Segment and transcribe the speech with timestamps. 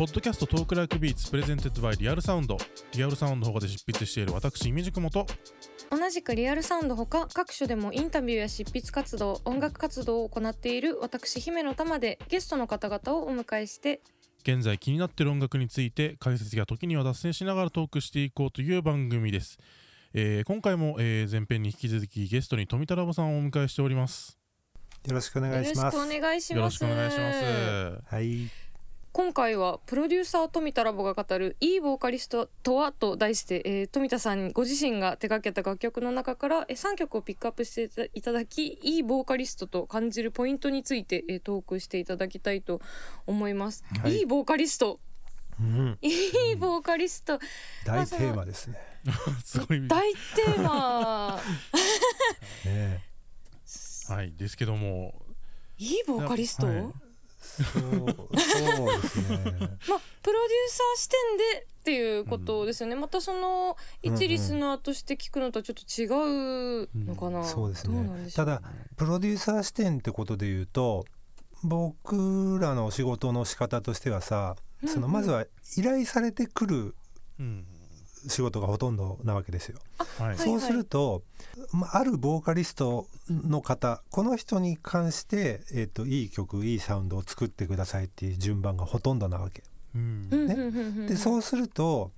[0.00, 2.56] ポッドキャスト Talk Like Beats presented by リアルサウンド。
[2.94, 5.26] リアルサウンドほかで執筆している私イミヂクモと
[5.90, 14.00] 同じくリアルサウンドほか各所でもインタビューや執筆活動音楽活動を行っている私姫乃たまでゲストの方々をお迎えして。
[14.42, 19.58] 現在気になっている音楽について解説や時には脱線しながらトークしていこうという番組です、
[20.14, 24.38] えー今回も、えー前編に引き続きゲストに冨田ラボさんをお迎えしております。
[25.06, 25.96] よろしくお願いします。
[25.98, 28.14] お願いしよろしますくお願いします。
[28.14, 28.69] はい。
[29.12, 42.80] 今回はプロデューサー富田ラボが語るいいボーカリストとはと題して、えー富田さんご自身が手掛けた楽曲の中から、えー3曲をピックアップしていただきいいボーカリストと感じるポイントについて、えートークしていただきたいと
[43.26, 44.18] 思います、はい。
[44.18, 45.00] い、いボーカリスト。
[45.58, 47.38] うん、いいボーカリスト、
[47.84, 48.78] 大テーマですね。
[49.44, 51.40] すごい大テーマ。
[52.64, 53.02] ね
[54.08, 55.14] はいですけども。
[55.78, 57.09] いいボーカリスト、はい
[57.40, 59.36] そう、そうですね。
[59.88, 68.30] まあプロデューサー視点でっていうことですよね、またそのうんうん一リスナーとして聞くのとはちょっと違うのかな、そうですどうで。
[68.30, 68.62] しょうただ、
[68.96, 71.06] プロデューサー視点ってことで言うと、
[71.64, 75.46] 僕らの仕事の仕方としてはさ、そのまずは
[75.76, 76.94] 依頼されてくる
[77.38, 77.66] うん
[78.28, 79.78] 仕事がほとんどなわけですよ。
[80.18, 80.38] はい。
[80.38, 81.22] そうすると、
[81.72, 89.62] まあ、あるボーカリストの方この人に関して、えー、といい曲いいサウンドを作ってくださいっていう順番がほとんどなわけ。
[89.94, 90.28] うん。
[91.02, 91.08] ね。
[91.08, 92.12] でそうすると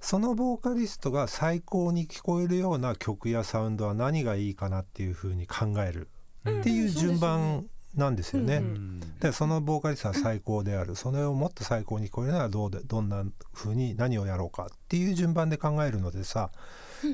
[0.00, 6.08] そのボーカリストが最高に聞こえるような曲やサウンドは何がいいかなっていうふうに考える
[6.44, 6.60] うん。
[6.60, 8.56] っていう順番なんですよね。
[8.56, 9.00] うんうん。
[9.20, 10.96] でそのボーカリストは最高である。
[10.96, 16.50] それをもっと最高に聞こえるならどうでどんな風に何をやろうかっていう順番で考えるのでさ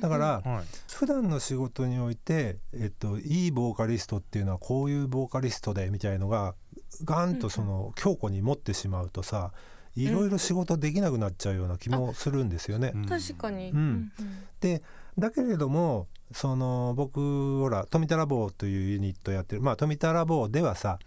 [0.01, 0.65] だからはい。
[0.93, 6.55] 普段の仕事において、えっと、いいボーカリストっていうのはこういうボーカリストでみたいのが
[7.05, 9.53] ガンとその強固に持ってしまうとさ
[9.97, 12.93] いろいろ仕事できなくなっちゃうような気もするんですよね。
[12.95, 13.07] うん。
[13.07, 14.13] 確かに、うん。
[14.61, 14.83] で
[15.19, 19.63] だけれどもその僕ほら富田ラボというユニットやってる。
[19.63, 20.99] まあ富田ラボではさ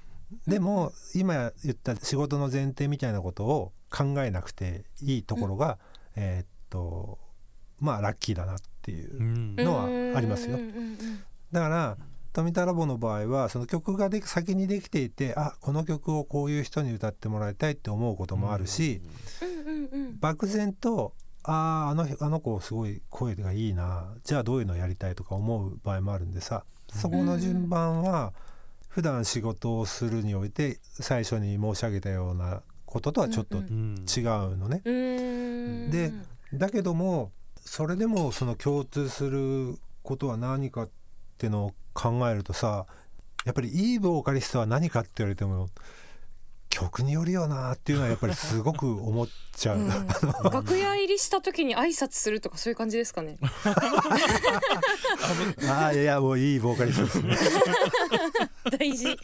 [0.47, 5.77] でも今言った仕事の前提みたいなことを考えなくていいところが、
[6.15, 7.19] えーっと
[7.79, 9.55] まあラッキーだなっていううん。
[9.55, 10.57] のはありますよ。
[10.57, 10.97] うんうんうん。
[11.51, 11.97] だから
[12.33, 19.01] 富田ラボの場合はその曲がで先にできていてあこの曲をこういう人に歌ってもらいたいって思うこともあるし、
[19.41, 20.19] うんうんうん。
[20.19, 24.13] 漠然とあーあのあの子すごい声がいいな。
[24.23, 26.63] じゃあどういうのやりたいとか思う場合もあるんでさ。
[26.93, 28.33] そこの順番は
[28.87, 33.65] 普段仕事をするにおいて最初に申し上げたようなこととはちょっと違う
[34.57, 34.81] のね。
[35.89, 36.13] で
[36.53, 40.89] だけどもそれでもその共通することは何かっ
[41.37, 42.85] てのを考えるとさ
[43.45, 45.69] やっぱりいいボーカリストは何かって言われても
[46.73, 49.77] 曲によるよなっていうのはやっぱりすごく思っちゃう。
[49.77, 49.89] うん
[50.51, 53.37] 楽屋入りした時に挨拶するとかそういう感じですかね
[55.69, 57.37] ああいやもういいボーカリストですね。
[58.79, 59.15] 大事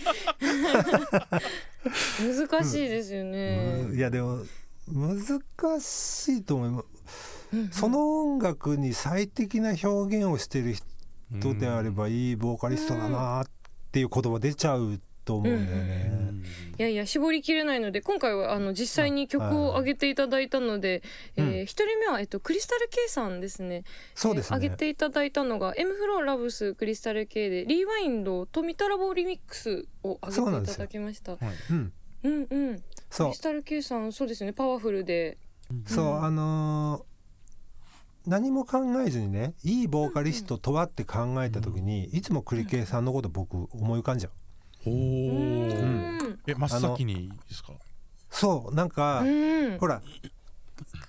[2.48, 4.40] 難しいですよね、うんいやでも
[4.88, 5.42] 難
[5.82, 6.88] しいと思います。
[7.54, 13.46] うんその音楽に最適な表現をしてる人であればいいボーカリストだなっ
[13.92, 16.32] ていう言葉出ちゃうと思うんだようね。
[16.32, 16.44] ん。
[16.80, 21.04] いやいや絞りきれないので今回はあの実際に曲を上げていただいたので、
[21.38, 21.46] うん。
[21.50, 23.84] えー一人目は、えっと、クリスタル K さんですね。
[24.16, 24.58] そうですね。
[24.58, 31.34] えー上げていただいたのが M フローラブスクリスタル K でリーワインドとミタラボリミックスを上げていただきました。
[31.34, 31.42] はい。
[31.72, 32.48] うん、うん。
[32.50, 32.76] うん。
[32.78, 33.30] クそう。
[33.30, 34.54] リスタル K さんそうですね。
[34.54, 35.38] パワフルで。
[35.86, 36.24] そう、うん。
[36.24, 37.10] あのー
[38.28, 44.32] 何も考えずにねいいボーカリストとはって考えた時に、いつもクリケイさんのこと僕思い浮かんじゃう。
[44.86, 46.40] おうーん。
[46.48, 47.74] え真っ先にですか？
[48.30, 49.78] そうなんか、うん。
[49.80, 50.02] ほら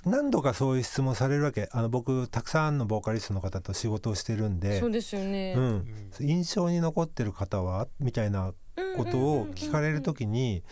[0.04, 1.68] 何度かそういう質問されるわけ。
[1.72, 5.86] あの僕たくさんのボーカリストの方と仕事をしてるんでそうですよね、うん、
[6.20, 7.86] 印象に残ってる方は？
[8.00, 8.52] みたいな
[8.96, 10.62] ことを聞かれる時に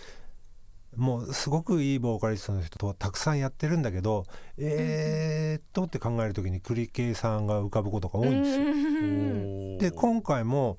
[0.96, 4.24] もうすごくいいボーカリストの人とたくさんやってるんだけど
[4.56, 8.64] えーっとって考える時にクリケイさんが浮かぶことが多いんですよ。
[8.64, 9.78] うん。
[9.78, 10.78] で今回も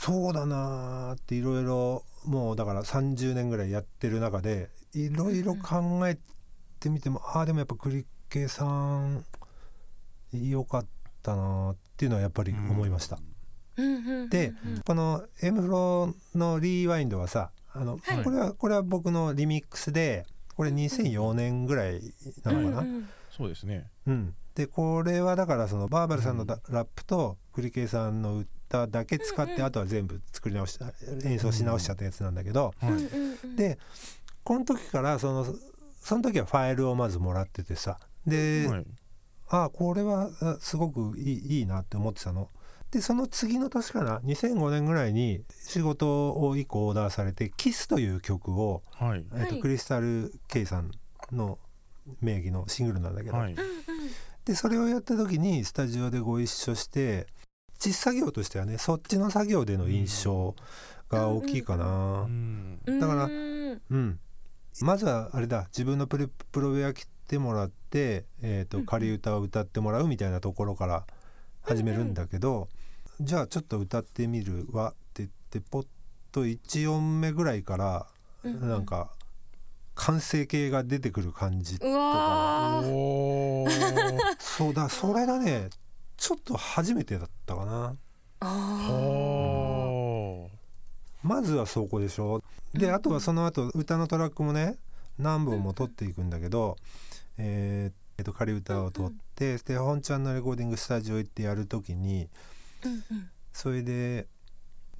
[0.00, 6.18] そうだなーっていろいろもうだから30年ぐらいやってる中でいろいろ考え
[6.80, 9.26] てみてもああでもやっぱクリケイさん
[10.32, 10.86] 良かっ
[11.22, 13.18] たなーっていうのはやっぱり思いました。
[14.30, 14.54] で
[14.86, 18.24] この M フロのリーワインドはさあの、はい。
[18.24, 20.24] これはこれは僕のリミックスで
[20.56, 22.00] これ2004年ぐらい
[22.42, 22.80] なのかな？
[22.80, 23.90] うんそうですね。
[24.54, 28.48] でこれはだからそのバーバルさんのだラップとクリケイさんの歌
[28.86, 30.92] だけ使って、うんうんあとは全部作り直した
[31.24, 33.78] 演奏し直しちゃったやつなんだけど、はいで
[34.42, 35.46] この時からその
[36.00, 37.98] その時はファイルをまずもらっててさ。
[38.26, 38.86] で、はい。
[39.48, 42.48] あこれはあすごくいいいいなって思ってたの。
[42.90, 49.18] でその次の年かな2005年ぐらいに仕事を1個オーダーされて「キスという曲を、はい。
[49.18, 49.60] えっとはい。
[49.60, 50.90] クリスタル・ケイさん
[51.30, 51.58] の
[52.20, 53.54] 名義のシングルなんだけど、はい。
[54.44, 57.26] でそれをやった時にスタジオでご一緒して
[57.80, 60.54] 実作業としてはねそっちの作業での印象
[61.08, 61.86] が大きいかな。
[62.22, 62.78] うん。
[62.86, 63.80] うんだからうん。
[63.90, 64.18] うん、
[64.82, 68.86] まずはあれだ自分のプレプロウェア着てもらって、えー、とうんうん。
[68.86, 71.04] 仮歌を歌ってもらうみたいなところから
[71.62, 72.68] 始めるんだけど、
[73.20, 75.86] じゃあちょっと歌ってみるわって言ってポッ
[76.32, 78.06] と1音目ぐらいから
[78.44, 78.68] うんうん。
[78.68, 79.10] なんか
[79.94, 82.88] 完成形が出てくる感じうわー。
[82.88, 83.70] おー。
[84.38, 85.70] そうだそれがね
[86.20, 87.96] ちょっと初めてだったかな。
[88.40, 88.46] あ
[91.22, 92.42] まずはそこでしょ。
[92.74, 94.76] であとはその後歌のトラックもね
[95.18, 96.76] 何本も取っていくんだけど、
[97.38, 102.28] えーえーと仮歌を取って、で本ちゃんのレコーディングスタジオ行ってやる時に
[103.50, 104.26] それで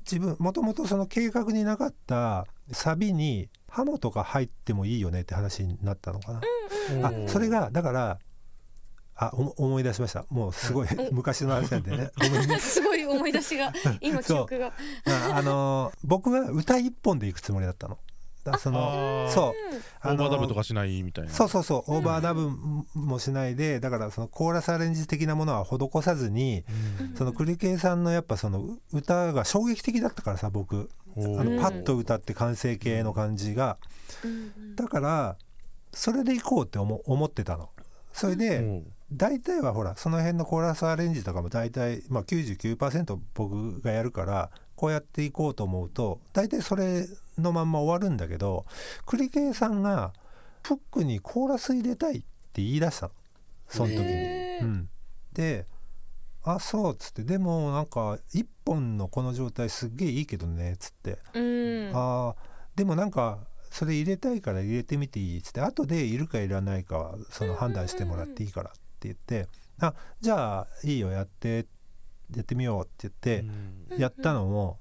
[0.01, 6.41] 自分もともとその計画になかったサビにハモとか入ってもいいよねって話になったのかな。
[6.89, 8.19] ーあそれがだから
[9.23, 10.25] あおも思い出しました。
[10.31, 12.11] もうすごい 昔の話なんでね。
[12.19, 12.57] ごめんね。
[12.59, 13.71] すごい思い出しが
[14.01, 14.69] 今記憶が。
[14.69, 17.99] ああの僕は歌一本で行くつもりだったの。
[18.45, 19.55] だそのそ
[20.03, 20.09] う。
[20.09, 21.31] オーバーダブとかかしないみたいな。
[21.31, 21.97] そうそうそう。
[21.97, 22.51] オーバーダブ
[22.95, 26.65] もしないでだからそのコーラスアレンジ的なものは施さずに
[27.01, 27.15] うん。
[27.15, 30.89] その栗系さんのやっぱその歌が衝撃的だったからさ僕。
[31.15, 33.77] あのうんパッと歌って完成形の感じが。
[34.25, 34.77] うん。
[34.77, 35.37] だから
[35.93, 37.69] それで行こうって思思ってたの。
[38.15, 38.83] それで
[39.13, 48.65] 大体はほらその辺のコーラスアレンジとかも大体、まあ、99%僕がやるからこうやっていこうと思うと大体それのまんま終わるんだけど
[49.07, 50.13] 栗系さんが
[50.63, 53.13] フックにコーラス入れたいって言い出したの。
[53.69, 54.03] その時に。
[54.03, 54.89] うん、
[55.33, 55.67] で
[56.45, 61.19] 「あそう」っつって「でもなんか一本のこの状態すっげえいいけどね」っつって。
[61.35, 61.93] うん。
[61.95, 63.39] あーでもなんか
[63.71, 65.61] それ入れたいから入れてみていいっつって。
[65.61, 68.71] 後でいるかいらないかはその判断してもらっていいから。
[68.71, 69.49] って言って
[69.81, 71.67] 「あじゃあいいよやって
[72.35, 73.41] やってみよう」って言って
[73.93, 73.99] うん。
[73.99, 74.79] やったのも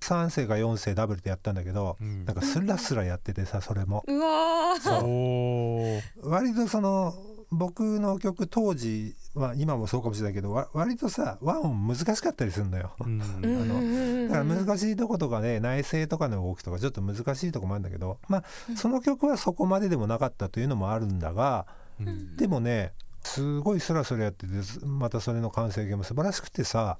[0.00, 2.24] 3世か4世ダブルでやったんだけどうん。
[2.24, 4.04] なんかスラスラやっててさそれも。
[4.06, 6.00] うわー。
[6.20, 6.30] そう。
[6.30, 7.14] 割とその
[7.50, 12.92] 僕の曲当時は今もそうかもしれないけどわ割とさ和音難しかったりするのよ。
[13.00, 13.20] うん。
[13.42, 18.44] うんあのだから難しいとことかね内声とかの動きとかちょっと難しいとこもあるんだけどまあ
[18.76, 21.66] その曲はそこまででもなかったというのもあるんだが
[22.00, 22.36] うん。
[22.36, 22.92] でもね
[23.26, 24.52] すごいスラスラやってて
[24.86, 26.98] またそれの完成形も素晴らしくてさ。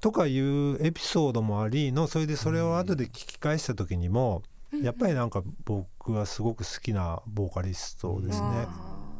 [0.00, 4.42] とかいうエピソードもありのそれでそれを後で聞き返した時にも
[4.82, 8.66] やっぱりなんか僕はすごく好きなボーカリストですね。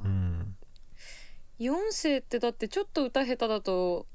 [0.04, 0.56] うん。
[1.58, 4.06] 4世ってだってちょっと歌下手だと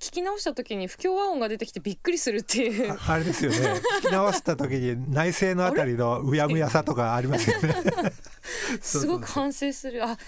[0.00, 2.92] 聞き直した時に不協和音が出てきてびっくりするっていう。
[2.92, 3.56] ああれですよね。
[4.02, 7.74] 聞き直した時に内声のあたりのうやむやさとかありますよね。
[8.80, 10.04] すごく反省する。
[10.04, 10.18] あなる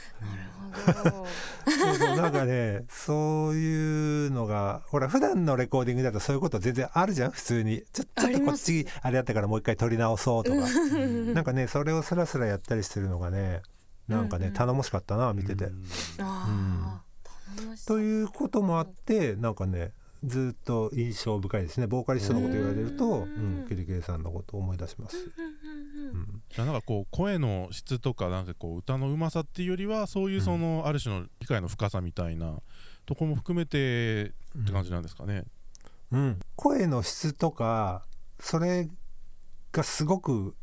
[0.94, 1.26] ほど。
[1.66, 7.30] そうそうなんかねそういうのがほら普段のレコーディングだとそういうこと全然あるじゃん。
[7.32, 7.82] 普通に。
[7.92, 10.58] ちょちょっとこっちあれやったからもう一回撮り直そうとか。
[10.58, 11.34] うん。
[11.34, 13.62] なんかねそれをスラスラやったりしてるのがね
[14.08, 14.56] なんかね、うんうん。
[14.56, 15.68] 頼もしかったな見てて。
[17.86, 19.92] ということもあってなんかね
[20.24, 21.86] ずっと印象深いですね。
[21.86, 23.64] ボーカリストのこと言われると、ううん。
[23.64, 25.16] ん、キリケイさんのことを思い出します。
[25.16, 25.20] う
[26.16, 32.60] んなんかこう声の質とかなんかこう歌のうまさっていうよりはそういうそのある種の理解の深さみたいな
[33.06, 35.44] とこも含めてって感じなんですかね。
[36.12, 38.04] うん、声の質とか
[38.40, 38.88] それ
[39.72, 40.54] がすごく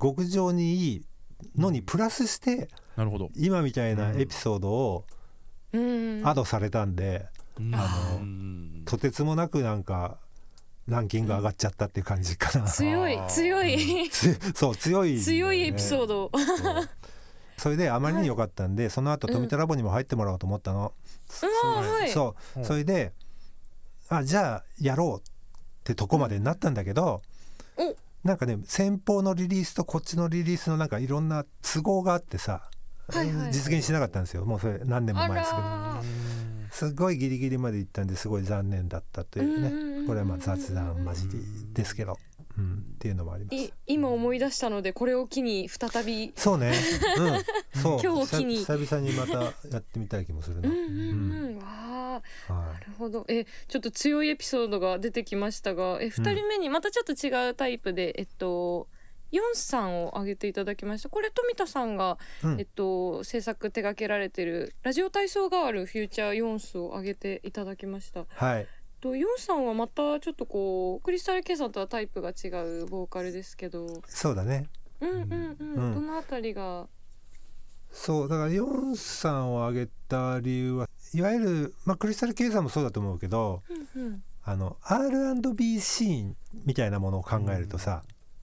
[0.00, 1.04] 極上にいい
[1.56, 3.30] のにプラスしてなるほど。
[3.36, 5.04] 今みたいなエピソードを
[5.72, 6.18] うん。
[6.18, 6.28] うん。
[6.28, 7.26] アドされたんで、
[7.58, 7.74] うん。
[7.74, 8.51] あのうん
[8.84, 10.18] とてつもなくなんか
[10.88, 12.66] ランキング上がっちゃったっていう感じかな。
[12.66, 14.08] 強い強い。
[14.10, 16.30] つそう強い、強いエピソード。
[17.56, 20.92] それであまりに良かったんで、その後富田ラボにも入ってもらおうと思ったの。
[21.42, 22.10] うわーはい。
[22.10, 22.60] そう。
[22.60, 22.64] うん。
[22.64, 23.12] それで
[24.08, 25.32] あじゃあやろうっ
[25.84, 27.22] てとこまでになったんだけど、
[27.76, 27.94] お
[28.26, 32.68] なんかね先方のリリースとこっちのリリースのなんかいろんな都合があってさ、
[33.08, 33.52] はいはいはい。
[33.52, 34.44] 実現しなかったんですよ。
[34.44, 35.62] もうそれ何年もあ前ですけど。
[35.62, 36.02] ら
[36.72, 42.18] すごいギリギリまで行ったんですごい残念だったといううんうんうんうんねこれはまあ雑談交じりですけど、
[42.58, 43.56] うん、っていうのもあります。
[43.56, 46.32] い今思い出したのでこれを機に再び。
[46.34, 46.72] そうね、
[47.74, 48.00] うん、 そう。
[48.00, 48.56] 今日を機に。
[48.56, 50.68] 久々にまたやってみたい気もするな。
[50.68, 51.58] うんうんうん。
[51.58, 51.62] わ
[52.48, 52.52] あ。
[52.52, 53.24] はなるほど。
[53.28, 58.88] えちょっと強いエピソードが出てきましたがえ2人目にまたちょっと違うタイプで、えっと
[59.32, 61.08] ヨンさんを挙げていただきました。
[61.08, 62.60] これ富田さんが、うん。
[62.60, 68.26] えっと、制作手掛けられてるラジオ体操ガールフューチャーヨンスを挙げていただきました。
[68.28, 68.66] はい。
[69.00, 72.48] とヨンさんはまたちょっとこうクリスタル・ケイさんとはタイプが違
[72.82, 74.02] うボーカルですけど。
[74.06, 74.68] そうだね。
[75.00, 75.94] うんうんうん、うん。
[75.94, 76.86] どのあたりが？
[77.90, 83.62] そうだからヨンさんを挙げた理由はいわゆる、まあ、クリスタル・ケイさんもそうだと思うけど
[83.94, 84.22] うんうん。
[84.44, 88.02] あの R&B シーンみたいなものを考えるとさ、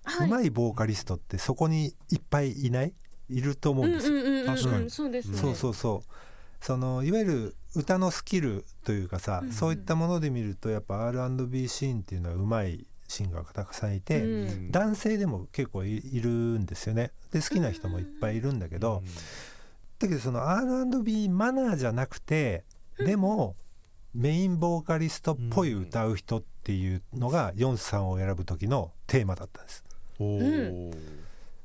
[0.09, 2.93] はうまいボーカリストってそこにいっぱいいない？
[3.29, 4.07] いると思うんです。
[4.07, 4.15] よ。
[4.15, 4.45] うんうんうんうん。
[4.47, 4.89] 確かに。
[4.89, 5.37] そうですね。
[5.37, 6.13] そうそうそう。
[6.61, 14.71] そのいわゆる歌のスキルというかさ、うんそういったもので見るとやっぱ R&B シーンっていうのはうまいシンガーがたくさんいて、うん。
[14.71, 17.11] 男性でも結構いいるんですよね。
[17.31, 19.03] で好きな人もいっぱいいるんだけど、
[19.99, 22.63] だけどその R&B マナーじゃなくて
[22.97, 23.55] でも
[24.13, 29.83] メインボーカリストっぽい歌う人っていうのがヨンさんを選ぶ時のテーマだったんです。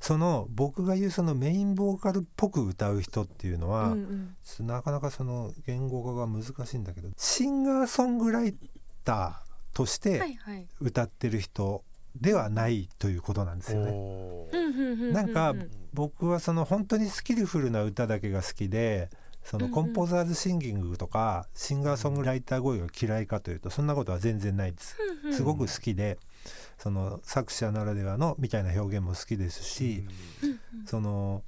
[0.01, 4.67] その僕が言うそのメインボーカルっぽく歌う人っていうのは、うんうん。
[4.67, 8.55] なかなかその言語化が難しいんだけどシンガーソングライ
[9.03, 10.37] ターとしはて
[10.81, 11.85] 歌ってる人
[12.21, 15.13] ではないということなんですよね。
[15.13, 15.55] なんか
[15.95, 19.09] 僕はその本当にスキルフルな歌だけが好きで
[19.43, 19.75] そのうんうん。
[19.75, 24.97] コンポーザーズシンギングとかシンガーソングライター声が嫌いかというとそんなことは全然ないです。
[25.25, 25.35] うんうん。
[25.35, 26.19] すごく好きで
[26.79, 30.07] その作者ならではのみたいな表現も好きですし
[30.87, 31.43] その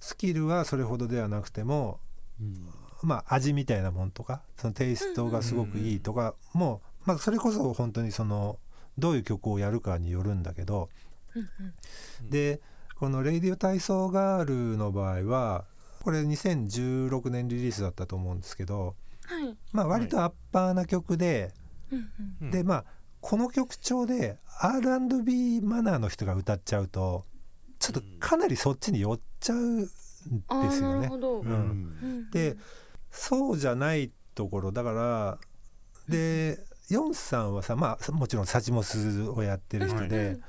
[0.00, 2.00] スキルはそれほどではなくても
[2.40, 2.56] うん。
[3.02, 8.58] まあ味みたいなもんとかそのテイストがすごくいいとかもまあそれこそ本当にその
[8.98, 10.88] どういう曲をやるかによるんだけど
[11.34, 11.48] うん
[12.22, 12.30] うん。
[12.30, 12.60] で
[12.96, 15.64] この「レイディオ体操ガール」の場合は
[16.02, 19.56] これ2016年リリースだったと思うんですけどはい。
[19.72, 21.54] まあ割とアッパーな曲で、
[21.90, 22.36] うんうん。
[22.42, 22.50] うん。
[22.50, 22.84] でまあ
[23.20, 27.24] この曲調で R&B マナーの人が歌っちゃうと
[27.78, 29.88] ちょっとかなりそっちに寄っちゃうんで
[30.70, 31.10] すよね。
[32.32, 32.56] で
[33.10, 35.38] そうじゃないところだから
[36.08, 36.58] で
[36.88, 40.42] ヨンさんはさまあもちろんサチモスをやってる人で、うん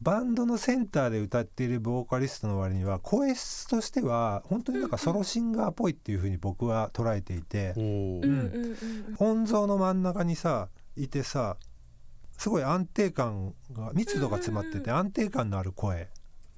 [0.00, 7.82] バンドのセンターで歌っているボーカリストの割には声質としては本当になんかソロシンガーっぽいっていう風に僕は捉えていておー。
[8.16, 8.76] うんうん
[9.18, 11.56] うん音像の真ん中にさいてさ
[12.38, 16.08] すごい安定感が密度が詰まってて安定感のある声、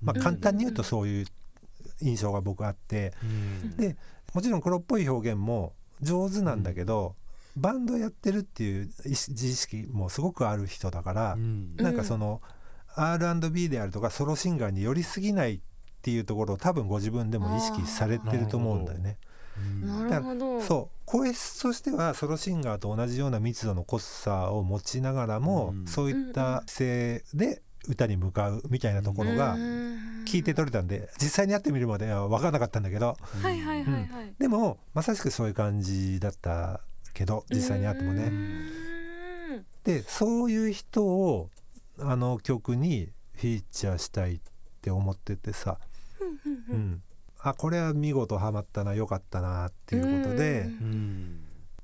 [0.00, 1.26] まあ、簡単に言うとそういう
[2.02, 3.14] 印象が僕あって。
[3.22, 3.76] うん。
[3.76, 3.96] で
[4.32, 7.16] もちろん黒っぽい表現も上手なんだけど、
[7.56, 11.74] バンドやってるっていう自意識もすごくある人だから、うん。
[11.76, 12.40] なんかその
[12.94, 15.60] R&B であるとかソロシンガーに寄りすぎないっ
[16.02, 19.18] ていうところを多分ご自分でも意識されてると思うんだよね。
[19.58, 20.08] うん。
[20.08, 20.60] なるほど。
[20.60, 20.96] そう。
[21.06, 25.86] 声質としてはソロシンガーと同じような密度の濃さを持ちながらも、うん。
[25.86, 29.56] そういった姿勢で歌に向かうみたいなところが
[30.26, 33.16] 聞いて取れたんで実際に会ってみるまでは分からなかったんだけど。
[33.42, 34.34] はいはいはいはい。
[34.38, 36.80] でもまさしくそういう感じだった
[37.14, 38.28] けど実際に会ってもうね。
[38.28, 38.70] ん。
[39.84, 41.48] でそういう人を
[41.98, 44.40] あの曲にフィーチャーしたいっ
[44.82, 45.78] て思っててさ、
[46.20, 46.76] うんうん。
[46.76, 47.02] うん、
[47.42, 50.68] あこれは見事ハマったな良かったなっていうことで、うん。
[50.68, 51.40] うん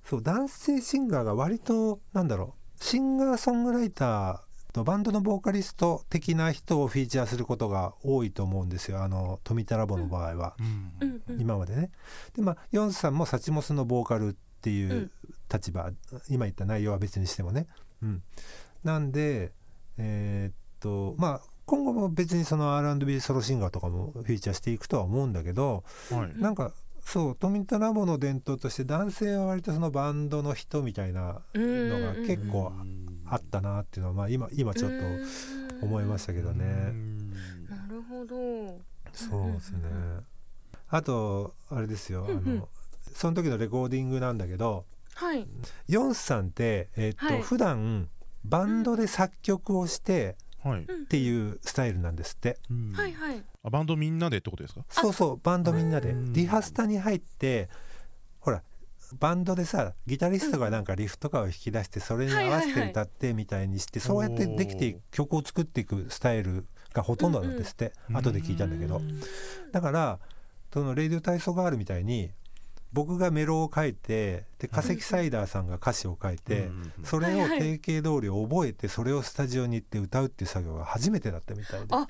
[0.06, 10.92] そう男性シンガーが割となんだろうシンガーソングライターとバンドのボーカリスト的な人をフィーチャーすることが多いと思うんですよあの富田ラボの場合は、うん。
[11.00, 11.40] うんうん。
[11.40, 11.90] 今までね。
[12.36, 15.10] でまあヨンさんもサチモスのボーカルっていううん。
[15.52, 15.90] 立場、
[16.28, 17.66] 今言った内容は別にしてもね。
[18.02, 18.22] うん、
[18.84, 19.52] なんで
[19.96, 26.40] えーっとまあ今後も別にその R&B ソロシンガーとかもフィーチャーしていくとは思うんだけど、はい。
[26.40, 32.72] なんかそう富田ラボの伝統として男性は割とそのバンドの人みたいなのが結構
[33.26, 36.64] あったなっていうのは、まあ、今今ちょっと思いましたけどね。
[36.64, 37.30] うん。
[37.68, 38.80] なるほど。
[39.12, 39.78] そうですね。
[40.88, 42.56] あとあれですよ、あうんうん。
[42.58, 42.68] の
[43.12, 45.46] その時のレコーディングなんだけどはい。
[45.88, 47.42] ヨンさんって、えっとはい。
[47.42, 48.08] 普段
[48.44, 50.36] バンドで作曲をしてはい
[50.74, 52.58] っていうスタイルなんですって。
[52.70, 52.92] うん。
[52.92, 53.42] はいはい。
[53.62, 54.84] あバンドみんなでってことですか？
[54.88, 56.10] そうそうバンドみんなで。
[56.10, 56.32] うん。
[56.32, 57.68] リハスタに入って
[58.40, 58.62] ほら
[59.18, 67.92] バンドでさギタリストがなんかリフとかを弾き出してそれに合わせて歌ってみたいにしてそうやってできていく曲を作っていくスタイルがほとんどなんですって。
[68.12, 68.98] 後で聞いたんだけど。
[68.98, 69.20] うん。
[69.72, 70.18] だから
[70.72, 72.30] その「レイディオ体操ガール」みたいに
[72.92, 81.86] 僕がメロを書いてでかせきさいだぁさんが歌詞を書いてうんそれを定型通り覚えてそれをスタジオに行って歌うっていう作業が初めてだったみたいで。
[81.90, 82.06] あは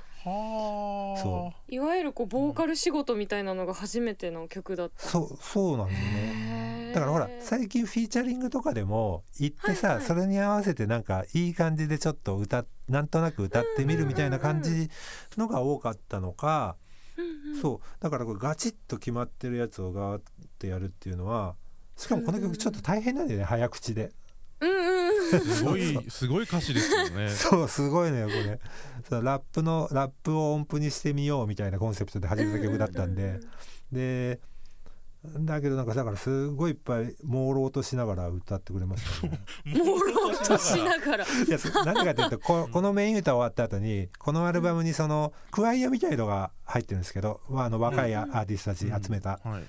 [1.18, 1.20] あ。
[1.20, 6.92] そいわゆるこうボーカル仕事みたいなのが初めての曲だったそうそうなんですよね。
[6.94, 10.06] だからほら最近フィーチャリングとかでも行ってさ、はいはい。
[10.06, 14.90] それに合わせてなんかいい感じでちょっと歌っなんとなく歌ってみるみたいな感じ
[15.36, 16.76] のが多かったのか、
[17.60, 18.02] そう。
[18.02, 20.22] だからこれガチッと決まってるやつをガーっ
[20.56, 21.54] てやるっていうのは
[21.96, 24.12] しかもこの曲ちょっと大変なんだよね早口で。
[24.60, 25.40] うんうんうん。
[25.40, 27.28] すごいすごい歌詞ですよね。
[27.30, 28.60] そうすごいのよこれ。
[29.08, 33.40] そうラップのラップを音符にしてみようみたいなコンセプトで始めた曲だったんで。
[33.90, 34.40] で
[35.40, 39.40] だけどなんかだからすごいいっぱい朦朧としながら歌ってくれましたね。
[39.66, 41.24] 朦朧としながら。
[41.24, 49.64] いやそ何かというとここのメイン歌終わった後にこのアルバムにそのクワイアみたいのが入ってるんですけど、まあ、あの若いアーティストたち集めた、はい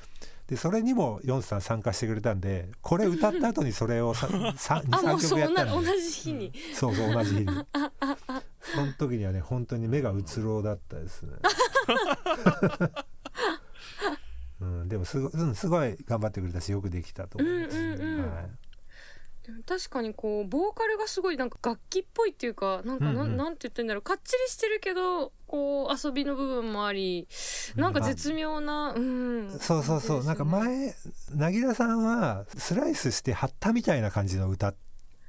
[0.48, 6.02] でそれにもヨンスさん参加してくれたんでこれ歌った後にそれをさ さ23あもうそう曲やった同んで。
[6.02, 6.54] じ日に。
[6.74, 7.48] そうそう同じ日に。
[7.48, 11.34] その時にはね本当に目がうつろうだったですね。
[14.60, 18.34] うん、でもすご,、うん、すごい頑張ってくれたしよくできたと思います、うんうんうん。
[18.34, 18.67] はい
[19.66, 23.38] 確かにこうボーカルがすごいなんか楽器っぽいっていうかなんかなん,、うんうん。
[23.38, 24.02] なんて言ってんだろう。
[24.02, 27.28] かっちりしてるけどこう遊びの部分もあり
[27.76, 29.58] なんか絶妙なうん。
[29.60, 30.96] そうそうそう、なんか前
[31.36, 34.76] 凪良さんはスライスして貼ったみたいな感じの歌っ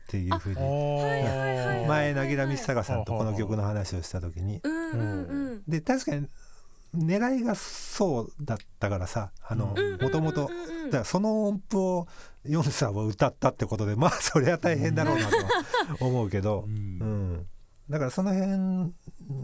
[0.08, 0.56] ていうふうに。
[0.56, 1.86] あーはいはいはい。
[1.86, 4.60] 前凪良光孝さんとこの曲の話をした時に。
[4.64, 5.62] うんうんうん。
[5.68, 6.28] で確かに
[6.96, 10.50] 狙いがそうだったからさあのうんもともと
[11.04, 12.08] その音符を
[12.48, 15.42] ヨンさんは歌ったってことでまあそりゃ大変だろうなとは
[16.00, 16.72] 思うけどう、ん。
[16.72, 17.46] うん、
[17.90, 18.50] だからその辺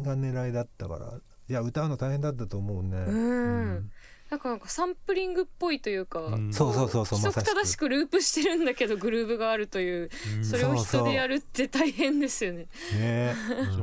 [0.03, 1.13] が狙いだったから
[1.49, 2.97] いや歌うの大変だったと思うね。
[2.97, 3.91] うん。
[4.31, 6.53] なんかなんかサンプリングっぽいというか、うん。
[6.53, 10.45] そうそうそうそう規則正しくループしてるんだけどグルーブがあるといううん。
[10.45, 12.67] それを人でやるって大変ですよね。
[12.95, 13.35] ね。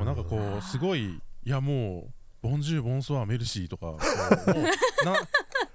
[0.04, 3.96] なんかこうすごいいやもうボンジューボンソワメルシーとか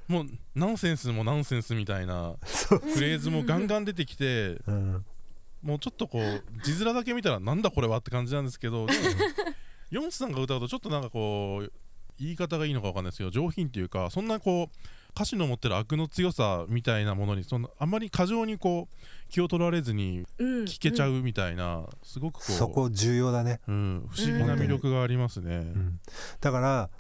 [0.09, 5.05] もうナンセンスもナンセンスみたいなフレーズもガンガン出てきてうん、
[5.63, 8.87] もうちょっとこう字面だけ見たらなんだこれはって感じなんですけど
[9.91, 11.73] ヨンスさんが歌うとちょっとなんかこう
[12.19, 14.77] 言い方がいいのかわかんないですけど上品っていうかそんなこう
[15.17, 25.57] 歌詞の持ってる悪の強さみたいなものにそんなあんまり過剰にこう気を取られずにうん、聴けちゃううみたいなすごくこうそこ重要だね、うん、不思議な魅力がありますね。
[25.57, 26.01] うん、
[26.41, 26.91] だから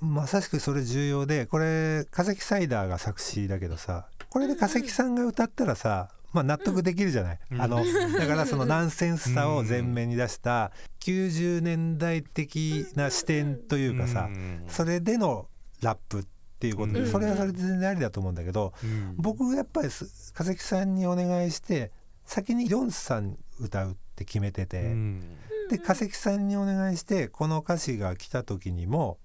[0.00, 7.60] まさしくそれ重要でこれ化石サイダーが作詞だけどさこれで化石さんが歌ったらさ、まあ、納得できるじゃない、うん。
[7.60, 7.82] あの
[8.18, 14.64] だからそのナンセンスさを前面に出した90年代的な視点というかさうん。
[14.68, 15.46] それでの
[15.80, 16.24] ラップっ
[16.58, 17.06] ていうことでうん。
[17.06, 19.14] それはそれで全然ありだと思うんだけどうん。
[19.16, 21.92] 僕やっぱりす化石さんにお願いして
[22.24, 24.82] 先にヨンスさん歌うって決めてて。
[24.82, 25.38] うん。
[25.68, 29.18] で化石さんにお願いしてこの歌詞が来た時にも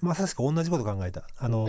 [0.00, 1.24] まさしく同じこと考えた。
[1.38, 1.68] あの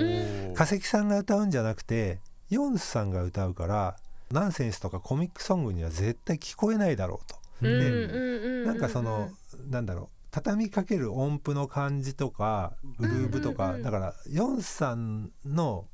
[0.54, 3.98] 化石さんが歌うんじゃなくてヨンスさんが歌うから
[4.32, 7.38] ナンセンスとかコミックソングには絶対聞こえないだろうと。
[7.62, 9.30] でなんかその
[9.70, 15.86] なんだろう畳みかける音符の感じとかグルーブとかだからヨンスさんの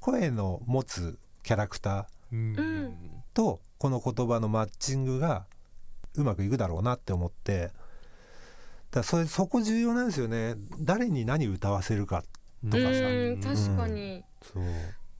[0.00, 2.92] 声の持つキャラクター
[3.34, 5.46] とこの言葉のマッチングが
[6.14, 7.70] うまくいくだろうなって思って
[8.92, 10.54] だからそれそこ重要なんですよね。
[10.78, 12.22] 誰に何歌わせるか
[12.70, 12.78] とかさ。
[12.78, 12.82] う
[13.30, 14.62] ん確かに、そう。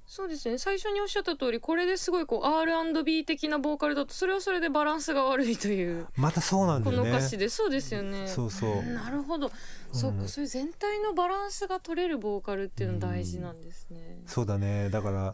[0.07, 0.59] そうですね。
[0.59, 7.49] 最初におっしゃった通りこれですごいこう R&B 的なボーカルだとそれはそれでバランスが悪いというまたそうなんだこのよね歌詞で。
[7.49, 8.29] そうですよね。
[8.29, 8.83] そうそう。
[8.83, 9.51] なるほど、
[9.91, 10.19] そううん。
[10.19, 14.91] かそういう全体のバランスが取れるボーカルっていうの大事なんですね、そうだね。
[14.91, 15.33] だから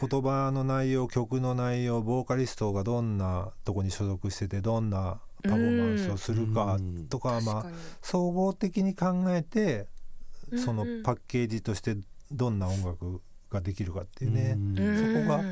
[0.00, 7.06] 言葉の内容曲の内容ボーカリストがどんなとこに所属しててどんなパフォーマンスをするかうん。
[7.08, 7.66] とか、まあ
[8.02, 9.86] 総合的に考えて
[10.56, 10.88] そのうん。
[10.88, 11.96] うんパッケージとして
[12.32, 14.78] どんな音楽ができるかっていうね、うん。
[14.78, 15.44] うんそこが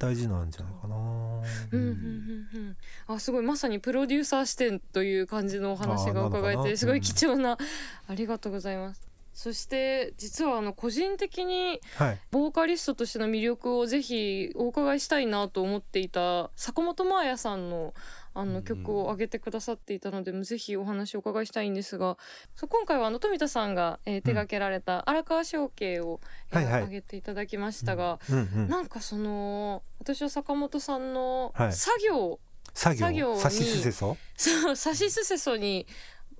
[0.00, 0.96] 大事なんじゃないかな。
[0.96, 1.42] うん。
[1.72, 1.80] うん。
[1.80, 2.48] うん。
[2.54, 2.76] うん。
[3.06, 7.58] あすごいまさにプロデューサー視点という感じのお話が伺えてすごい貴重な、
[8.06, 17.70] ありがとうございますそして実はあの個人的にはい、ボーカリストとしての魅力をぜひお伺いしたいなと思っていた坂本真綾さん。
[17.70, 17.94] の
[18.38, 18.52] あうん。
[18.54, 22.16] の曲を上げてくださっていたので、ぜひお話をお伺いしたいんですが
[22.68, 26.20] 今回はあの富田さんが、えー手掛けられた荒川象形を、
[26.52, 26.82] えーはいはい。
[26.84, 28.38] 上げていただきましたが、うん。
[28.38, 31.72] うん、なんかその私は坂本さんのはい。
[31.72, 32.38] 作業、
[32.74, 34.16] 作業作業にさしすせそ？
[34.36, 35.86] そうサシスセソに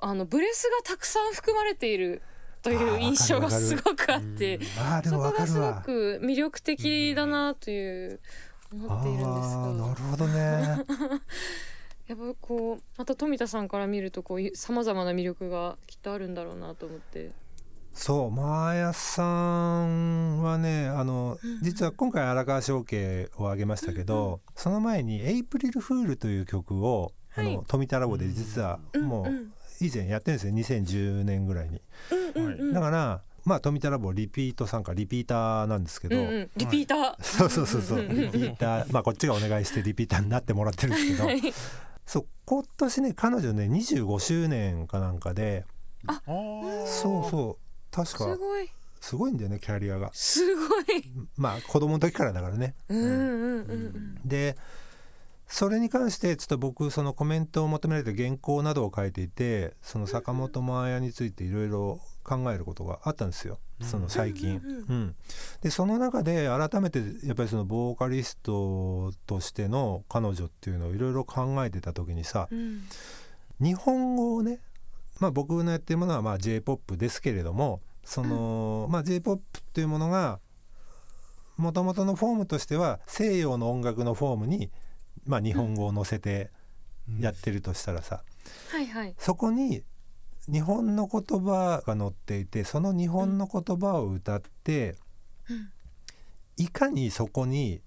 [0.01, 2.23] あのブレスがたくさん含まれている
[2.63, 4.61] という印象がすごくあって。
[4.79, 5.73] あそこがすご。
[5.75, 8.21] く魅力的だなという
[8.73, 10.85] 思っているんですあーながるほどね。
[12.09, 17.31] やっぱこうまた富田さんから見るとこうさまざまな魅力がきっとあるんだろうなと思って。
[17.92, 30.81] そうマーヤさんはねあのうん実は今回荒川象形を挙げましたけど、その前に「エイプリルフール」という曲をあの富田ラボで実はもう以前やってるんですよ。
[30.81, 31.81] 2010年ぐらいに。
[32.35, 32.73] うんうんうん。
[32.73, 36.51] だからまあ富田ラボリピート参加リピーターなんですけど、うんうん。
[36.57, 37.99] リピーター、 そうそうそうそう。
[37.99, 38.16] うんうん。
[38.16, 38.92] リピーター。
[38.92, 41.27] まあこっちがお願いしてリピーターになってもらってるんですけど。
[41.27, 41.40] はい
[42.09, 45.66] そう今年ね彼女ね25周年かなんかで。
[46.07, 46.87] あー。
[46.87, 47.94] そうそう。
[47.94, 48.68] 確かすごい。
[48.99, 50.11] すごいんだよねキャリアが。
[50.14, 51.12] すごい。
[51.37, 52.75] まあ子供の時からだからね。
[52.88, 54.14] うんうんうんうん。
[54.25, 54.57] で
[55.49, 64.61] それに関してちょっと僕そのコメントを求められて原稿などを書いていてその坂本真綾についていろいろ考えることがあったんですよその最近。
[64.64, 65.14] うんうんうん。
[65.62, 72.83] でその中で改めてやっぱりそのボーカリストとしての彼女っていうのをいろいろ考えてた時にさうん。
[73.61, 74.61] 日本語をね、
[75.21, 80.38] まあ、僕のやってるものはまあ j p o p ですけれどもその、まあ、j p o p っていうものが
[81.57, 84.71] もともとのフォームとしては西洋の音楽のフォームに、
[85.27, 86.51] まあ、日本語を載せて
[87.19, 88.23] やってるとしたらさ、
[88.71, 89.14] はいはい。
[89.19, 89.83] そこに
[90.51, 94.97] 日本の言葉が載っていてその日本の言葉を歌って、
[95.49, 95.69] うん。
[96.57, 97.81] いかにそこに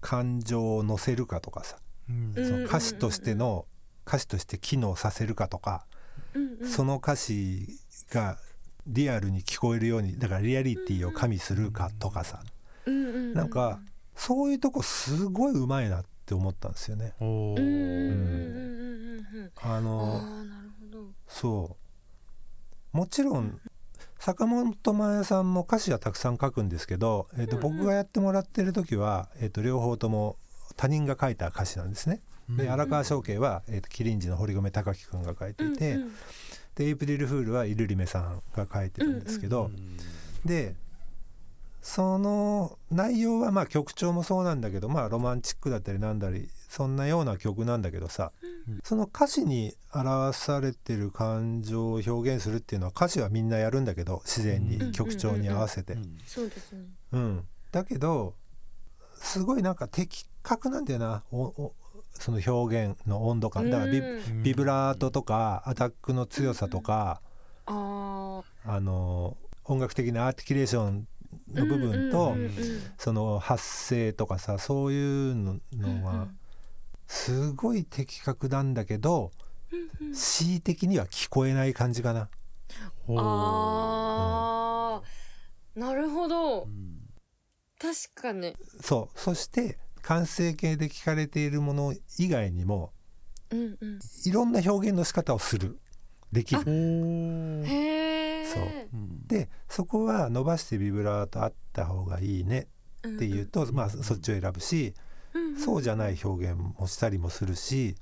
[0.00, 2.32] 感情を乗せるかとかさ、うん。
[2.34, 2.48] うん。
[2.48, 3.66] その歌詞としての
[4.06, 5.86] 歌詞として機能させるかとか、
[6.34, 6.68] うんうん。
[6.68, 7.68] その歌詞
[8.10, 8.38] が
[8.86, 12.40] リアルに聞こえるようにだからリアリティを加味するかとかさ。
[12.86, 13.80] うんなんか
[14.14, 17.12] そういうとこすごいうまいなって思ったんですよね。
[17.18, 17.24] あ
[19.60, 21.08] あのあなるほど。
[21.28, 21.85] そう
[22.96, 23.60] もちろん
[24.18, 30.36] 坂本真綾さんも歌詞はたくさん書くんですけど、えー、と僕がやってもらってる時は、えー、と両方とも
[30.76, 32.22] 他人が書いた歌詞なんですね。
[32.48, 35.98] で荒川翔慶は、えー、とキリンジの堀米貴樹くんが書いていて、
[36.74, 39.70] でエイプリルフールはイルリメさんが書いてるんですけど、
[40.46, 40.74] で
[41.82, 48.32] その内容はまあ曲調もそうなんだけどまあロマンチックだったりなんだりそんなような曲なんだけどさ、
[48.68, 48.80] うん。
[48.84, 54.68] その歌詞に表されてる感情を表現するっていうのは歌詞はみんなやるんだけど自然うん。
[54.88, 55.96] に曲調に合わせて。
[56.26, 56.84] そうですね。
[57.12, 58.34] うん、だけど
[59.14, 61.22] すごいなんか的確なんだよな。
[61.30, 61.72] おお
[62.12, 63.70] その表現の温度感。
[63.70, 64.42] だからビ,、うん。
[64.42, 67.22] ビブラートとかアタックの強さとか、
[67.64, 71.08] ああの音楽的なアーティキュレーション
[71.56, 72.52] あの部分と、うんうんうん
[72.98, 76.28] その発声とかさそういうののうんは
[77.06, 79.30] すごい的確なんだけど
[79.72, 80.14] うんうん。
[80.14, 82.28] 恣意的には聞こえない感じかな。
[83.16, 85.80] あー。
[85.80, 86.62] なるほど。
[86.62, 87.00] うん。
[87.78, 88.56] 確かに。
[88.80, 89.18] そう。
[89.20, 92.92] そして完成形で聞かれているもの以外にも
[93.50, 93.98] うんうん。
[94.24, 95.78] いろんな表現の仕方をする。
[96.32, 96.62] できる。
[97.66, 98.62] へえそう。
[98.92, 99.26] うん。
[99.26, 102.68] でそこは伸ばしてビブラートあった方がいいね
[103.06, 104.94] っていうと、まあそっちを選ぶし、
[105.62, 107.96] そうじゃない表現もしたりもするし、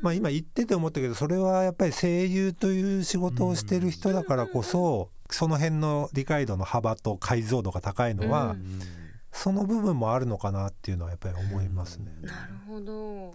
[0.00, 8.80] まあ今言ってて思ったけどそれはやっぱり声優という仕事をしてる人だからこそその辺の理解度の幅と解像度が高いのは、うん
[9.32, 12.12] その部分もあるのかなっていうのはやっぱり思いますね。
[12.20, 13.34] なるほど。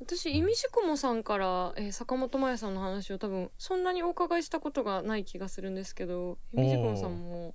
[0.00, 7.54] 私イミシコモさんから、えー坂本真綾さんの話を多分そんなにお伺いしたことがない気がするんですけどイミシコモさんも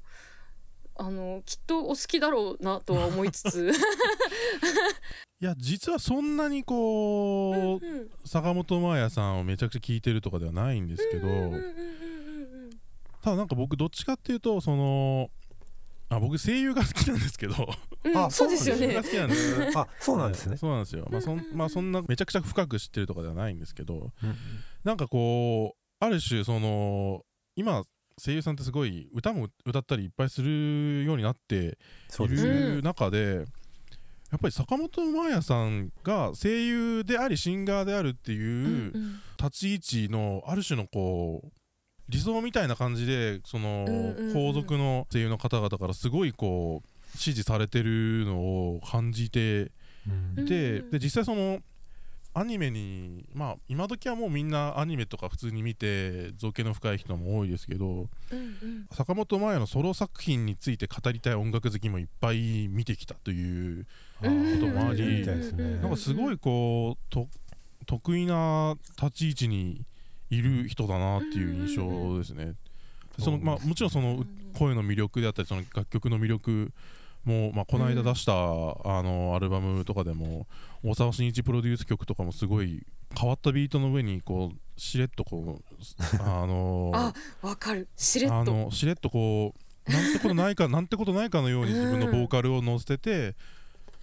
[0.98, 3.72] あのきっとお好きだろうなとは思いつつ。
[5.42, 11.66] いや実はそんなにこう、うん坂本真綾さんをめちゃくちゃ聞いてるとかではないんですけど、うんうんうんうんうん
[13.22, 15.32] ただなんか僕どっちかっていうとその
[16.10, 17.56] あ僕声優が好きなんですけど。
[18.04, 18.82] うんあそうですよね。
[18.82, 20.58] 声優が好きなんですあそうなんですね。
[20.58, 24.36] そうなんですよ、まあそんまあ、そんなめちゃくちゃ深く知ってるとかではないんですけどうん。
[24.84, 27.84] なんかこうある種その今
[28.18, 31.78] 声優さんってすごい歌も歌ったりいっぱいするようになって
[32.36, 32.38] い。
[32.76, 33.46] る中で
[34.32, 41.52] やっぱり坂本真綾さんが声優でありシンガーであるっていううん立ち位置のある種のこう
[42.10, 43.86] 理想みたいな感じでその
[44.34, 46.82] 皇族の声優の方々からすごいこ
[47.14, 48.40] う支持されてるの
[48.76, 49.72] を感じて
[50.36, 51.60] でで実際その
[52.38, 58.88] アニメにまあ今時はもうみんなアニメとか普通に見て造形の深い人も多いですけどうんうん。
[58.92, 63.86] 坂本真綾のソロ作品について語りたい音楽好きもいっぱい見てきたという
[64.20, 65.26] こともあり。
[65.26, 67.28] なんかすごいこうと
[67.86, 69.86] 得意な立ち位置に
[70.30, 72.56] いる人だなっていう印象ですね。
[73.18, 76.74] そのまあ、もちろんそのう声の魅力であったりその楽曲の魅力
[77.26, 78.36] も、まあ、この間出した、あ
[79.04, 80.48] のアルバムとかでも
[80.84, 82.86] 大沢慎一プロデュース曲とかもすごい
[83.20, 87.88] 変わったビートの上にこうしれっとこうあの あわかる。
[87.96, 89.54] しれっあとのしれっとこ
[89.88, 93.36] うなんてことないかなんてことないかのように自分のボーカルを乗せてて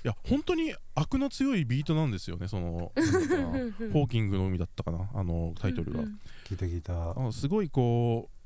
[0.02, 2.92] や本当に悪の強いビートなんですよねそのホ
[4.04, 6.18] ーキングの海だったかなあのタイトルが、うん。
[6.44, 7.12] 聞いた聞いた。
[7.12, 8.41] あのすごいこう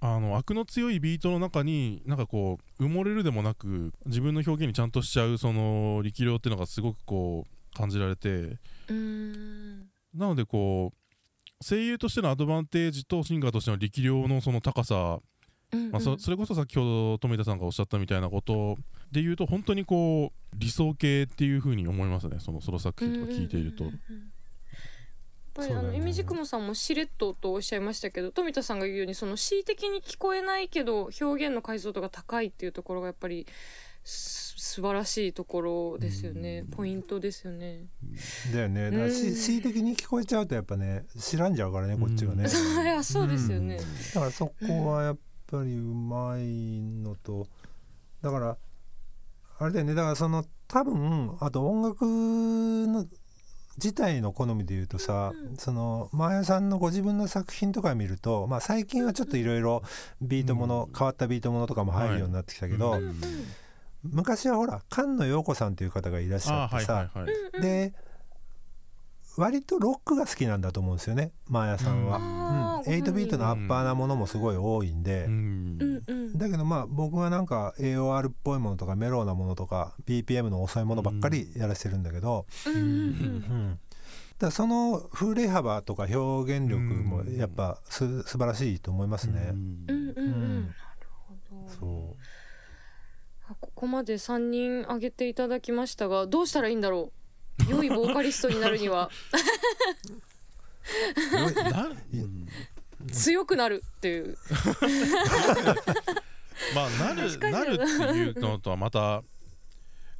[0.00, 8.58] あの悪の強いビートの中になんかこう埋もれるでもなく自分の表現にちゃんとしちゃうその力量っていうのがすごくこう感じられて
[10.14, 15.18] なのでこう声優としてのアドバンテージとシンガーとしての力量のその高さ、
[15.72, 18.76] うんまあ、そそれこそ先ほど富田さんがおっしゃったみたいなこと
[19.10, 23.84] で言うと本当にこう理想系っていう風に思いますねそのソロ作品とか聞いていると。
[23.84, 24.37] うんうんうんうんやっ
[25.58, 33.46] ぱりあのイミジクモさんもしれっととおっしゃいましたけど富田さんが言うようにその恣意的に聞こえないけど表現の解像度が高いっていうところがやっぱり
[34.04, 36.64] す素晴らしいところですよね。
[36.70, 37.86] ポイントですよね。
[38.52, 38.90] だよね。
[38.90, 42.48] 恣意的に聞こえちゃうとやっぱね知らんじゃうからねこっちがね。
[42.48, 43.78] そ ういやそうですよね。
[44.14, 47.48] だからそこはやっぱりうまいのと
[48.22, 48.58] だから
[49.58, 49.94] あれだよね。
[49.94, 53.06] だからその多分あと音楽の
[53.78, 55.56] 自体の好みで言うとさ、うん。
[55.56, 59.82] そのマーヤさんのご自分の作品とか見ると、まあ、最近はちょっといろいろ
[60.20, 63.02] ビートもの、変わったビートものとかも入るようになってきたけど、はい。
[63.02, 63.20] うん
[64.04, 67.34] 昔はほら菅野陽子さんという方がいらっしゃってさ、はいはい。
[67.54, 67.92] うんで
[69.36, 72.82] 割とロックが好きなんだと思うんですよねマーヤさんは。
[72.84, 75.78] うん、8ビートのアッパーなものもすごい多いんで、うん。
[75.80, 82.86] うんうんだけどまあ僕はなんか AOR っぽいものとかメローなものとか BPM の遅いものばっかりやらせてるんだけど、うんうんうん。
[82.86, 82.90] う
[83.74, 83.78] ん、
[84.38, 89.50] だその振れ幅とか表現力もやっぱす素晴らしいと思いますね。
[89.52, 90.16] うんうんうん。
[90.16, 90.74] うんなる
[91.28, 91.34] ほ
[91.66, 91.68] ど。
[91.68, 92.16] そ
[93.50, 97.12] あここまで3人挙げていただきましたがどうしたらいいんだろ
[97.68, 97.70] う？
[97.70, 99.10] 良いボーカリストになるには。
[101.72, 102.46] なうん？
[103.12, 104.36] 強くなるっていう
[106.74, 109.22] まあなる なるっていうのとはまた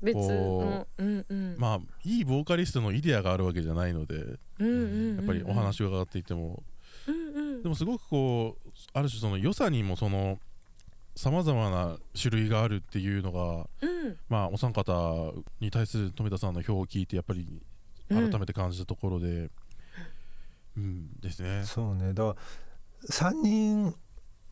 [0.01, 1.57] 別のこうんうん。
[1.59, 4.15] まあいいボーカリストのイデアがあるわけじゃないので
[4.59, 6.63] うんうんうんやっぱりお話を伺っていても。
[7.07, 7.63] うんうん。
[7.63, 10.39] でもすごくこうある種その良さにもその
[11.17, 14.17] さまざまな種類があるっていうのがうん。
[14.29, 17.61] まあお三方に対する富田さんの表を聞いてやっぱり
[18.09, 19.51] 改めて感じたところで
[20.77, 21.21] うん。
[21.21, 21.61] ですね。
[21.65, 21.67] う。
[21.67, 22.13] そうね。
[22.13, 22.37] だか
[23.03, 23.95] ら3人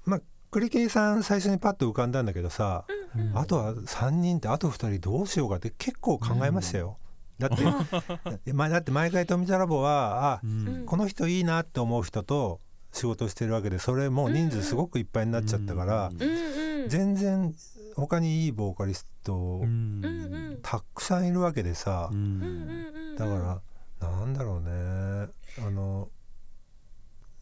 [0.05, 0.21] まあ
[0.57, 3.37] 栗圭さん最初にパッと浮かんだんだけどさ、うん。
[3.37, 6.97] あとは3人ってあと2人どうしようかって結構考えましたよ。
[7.39, 7.63] だって
[8.55, 10.41] まあだって毎回富田ラボはあ
[10.87, 16.89] この人いいなって思う人と仕事してるわけでそれもう人数すごくいっぱいになっちゃったから、うんうんうん。
[16.89, 17.55] 全然
[17.95, 19.63] 他にいいボーカリスト
[20.63, 22.11] たくさんいるわけでさ、
[23.19, 23.61] だか
[24.01, 24.71] らなんだろうね。
[25.67, 26.09] あの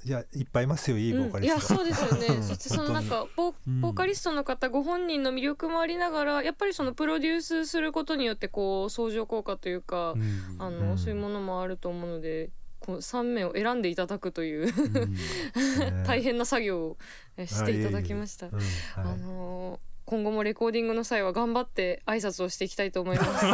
[0.07, 1.75] いやいっぱいいますよいいボーカリスト。
[1.81, 2.39] うんいやそうですよ うん。
[2.39, 3.81] ねそしてそのなんかボうん。
[3.81, 10.57] ボーカリストの方ご本人の魅力もありながらやっぱりそのプロデュースすることによってこう相乗効果というか、うん。
[10.59, 10.99] あの、うん。
[10.99, 15.15] そういうものもあると思うのでこう3名を選んでいただくといううん。
[15.15, 16.05] ね。
[16.07, 16.97] 大変な作業を
[17.39, 18.49] えしていただきました。
[18.49, 18.55] うん。
[18.97, 19.19] あはい。
[19.19, 23.47] のー今後もレコーディングの際は頑張って挨拶をしていきたいと思います。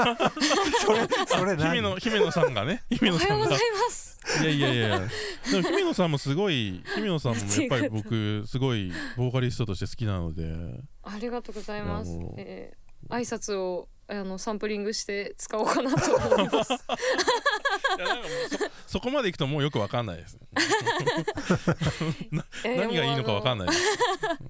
[0.84, 1.76] それそれ何？
[1.76, 4.20] 姫野姫野さんがね姫お野さんがはようございます。
[4.42, 10.44] いやいやいやでも姫野さんもすごい姫野さんもやっぱり僕すごいボーカリストとして好きなので
[11.04, 12.34] ありがとうございますいやもう。
[12.36, 16.72] えー、挨拶をあのサンプリングして使おうかなと思います。
[16.72, 16.76] い
[17.98, 18.26] やなんかもう
[18.86, 20.38] そ そこまでいくともうよくわかんないです
[22.64, 23.68] 何がいいのかわかんない。
[23.68, 23.80] です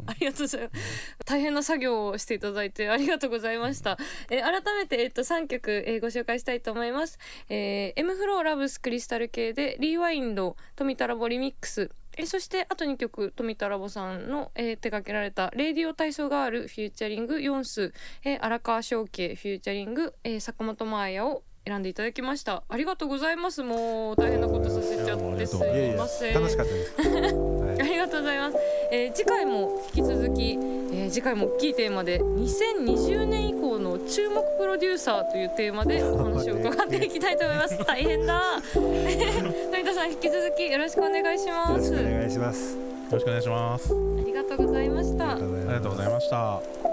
[0.07, 1.17] ありがとうございます。
[1.27, 3.99] 大変な作業をしていただいてありがとうございました。
[4.31, 7.19] えー改めてえっと三曲、えーご紹介したいと思います。
[7.49, 11.91] えー、M フローラブスクリスタル系でリーワインド富田ラボリミックス。
[12.21, 17.93] えーそしてあと2曲富田ラボさんの、えー手掛けられた「レディオ体操ガール」フューチャリングヨンス、
[18.25, 22.63] えー荒川翔慶フューチャリング、えー坂本真綾を選んでいただきました。
[22.71, 23.63] ありがとうございます。
[23.63, 26.35] もう大変なことさせちゃってすいません。
[26.35, 26.95] 楽しかったです。
[27.01, 28.57] は いありがとうございます。
[28.91, 37.79] えー次回も引き続き、えー次回も大きいテーマで2020年以降の注目プロデューサーというテーマでお話を伺っていきたいと思います。
[37.85, 38.41] 大変だ。
[38.73, 41.91] 富田さん引き続きよろしくお願いしよます。
[41.93, 42.75] ろしくお願いします。
[42.75, 42.81] よ
[43.13, 45.33] ろしくお願いしますありがとうございました。
[45.33, 46.90] ありがとうございました